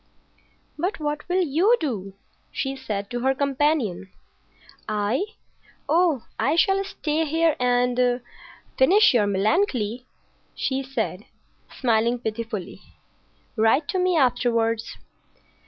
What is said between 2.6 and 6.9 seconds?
said to her companion. "I? Oh, I shall